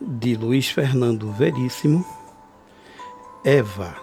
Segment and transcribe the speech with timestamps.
[0.00, 2.04] de Luiz Fernando Veríssimo,
[3.44, 3.94] Eva.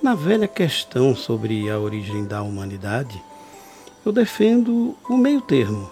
[0.00, 3.20] Na velha questão sobre a origem da humanidade,
[4.06, 5.90] eu defendo o meio termo,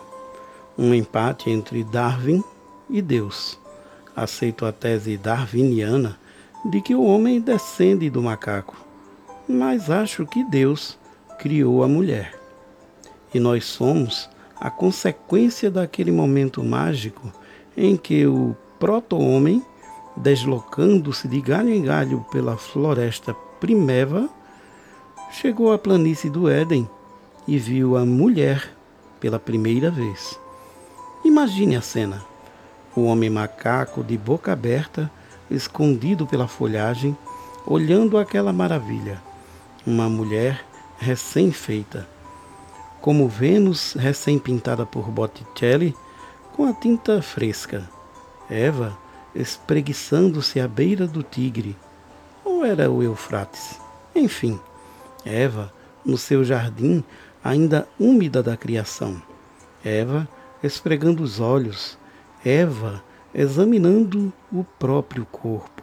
[0.79, 2.43] um empate entre Darwin
[2.89, 3.59] e Deus.
[4.15, 6.17] Aceito a tese darwiniana
[6.65, 8.77] de que o homem descende do macaco,
[9.49, 10.97] mas acho que Deus
[11.39, 12.39] criou a mulher.
[13.35, 17.33] E nós somos a consequência daquele momento mágico
[17.81, 19.65] em que o proto-homem,
[20.15, 24.29] deslocando-se de galho em galho pela floresta primeva,
[25.33, 26.89] chegou à planície do Éden
[27.49, 28.71] e viu a mulher
[29.19, 30.39] pela primeira vez.
[31.25, 32.23] Imagine a cena:
[32.95, 35.11] o homem macaco de boca aberta,
[35.51, 37.17] escondido pela folhagem,
[37.67, 39.23] olhando aquela maravilha.
[39.87, 40.67] Uma mulher
[40.99, 42.07] recém-feita
[43.01, 45.97] como Vênus recém-pintada por Botticelli
[46.61, 47.89] com a tinta fresca.
[48.51, 48.95] Eva
[49.35, 51.75] espreguiçando-se à beira do Tigre.
[52.45, 53.81] Ou era o Eufrates?
[54.15, 54.61] Enfim,
[55.25, 55.73] Eva
[56.05, 57.03] no seu jardim
[57.43, 59.23] ainda úmida da criação.
[59.83, 60.29] Eva
[60.63, 61.97] esfregando os olhos.
[62.45, 63.03] Eva
[63.35, 65.83] examinando o próprio corpo.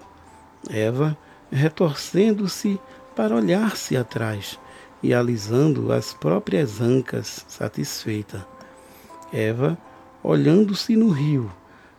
[0.70, 1.18] Eva
[1.52, 2.80] retorcendo-se
[3.16, 4.60] para olhar-se atrás
[5.02, 8.46] e alisando as próprias ancas, satisfeita.
[9.34, 9.76] Eva,
[10.24, 11.52] olhando-se no rio,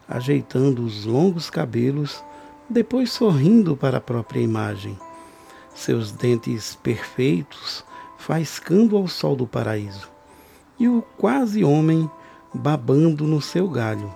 [0.09, 2.23] ajeitando os longos cabelos,
[2.69, 4.99] depois sorrindo para a própria imagem.
[5.75, 7.85] Seus dentes perfeitos
[8.19, 10.09] faiscando ao sol do paraíso.
[10.79, 12.11] E o quase homem
[12.53, 14.15] babando no seu galho.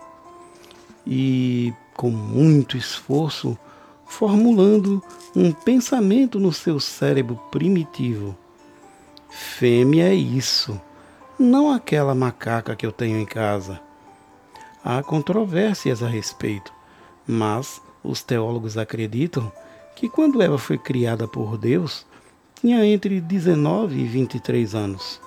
[1.07, 3.57] E, com muito esforço,
[4.07, 5.03] formulando
[5.35, 8.37] um pensamento no seu cérebro primitivo
[9.35, 10.79] Fêmea é isso,
[11.39, 13.81] não aquela macaca que eu tenho em casa.
[14.85, 16.73] Há controvérsias a respeito,
[17.27, 19.53] mas os teólogos acreditam
[19.95, 22.05] que quando Eva foi criada por Deus,
[22.61, 25.21] tinha entre 19 e 23 anos,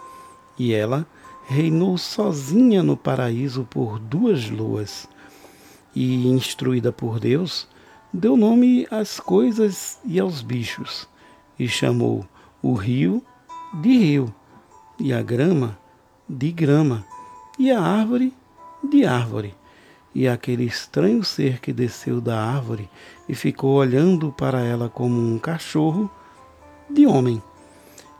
[0.59, 1.07] e ela
[1.47, 5.07] reinou sozinha no paraíso por duas luas,
[5.95, 7.65] e, instruída por Deus,
[8.11, 11.07] deu nome às coisas e aos bichos,
[11.57, 12.25] e chamou
[12.61, 13.23] o rio
[13.81, 14.35] de rio,
[14.99, 15.79] e a grama
[16.27, 17.05] de grama,
[17.57, 18.33] e a árvore
[18.90, 19.56] de árvore.
[20.13, 22.90] E aquele estranho ser que desceu da árvore
[23.28, 26.09] e ficou olhando para ela como um cachorro
[26.90, 27.41] de homem.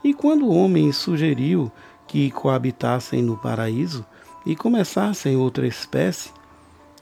[0.04, 1.72] E quando o homem sugeriu
[2.08, 4.06] que coabitassem no paraíso
[4.46, 6.32] e começassem outra espécie,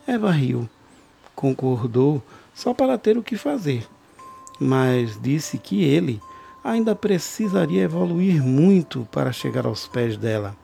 [0.05, 0.69] Eva riu,
[1.35, 2.21] concordou
[2.53, 3.87] só para ter o que fazer,
[4.59, 6.21] mas disse que ele
[6.63, 10.55] ainda precisaria evoluir muito para chegar aos pés dela.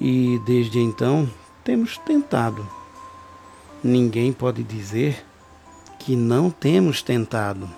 [0.00, 1.28] E desde então
[1.64, 2.68] temos tentado.
[3.82, 5.24] Ninguém pode dizer
[5.98, 7.68] que não temos tentado.